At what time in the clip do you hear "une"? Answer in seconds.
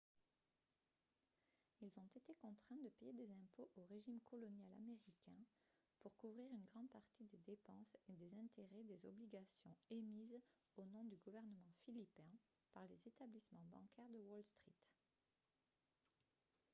6.55-6.63